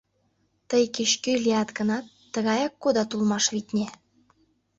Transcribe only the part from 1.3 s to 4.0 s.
лият гынат, тыгаяк кодат улмаш, витне.